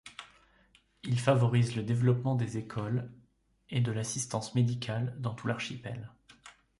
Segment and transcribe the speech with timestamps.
[1.03, 3.11] Il favorise le développement des écoles
[3.69, 6.09] et de l'assistance médicale, dans tout l’archipel.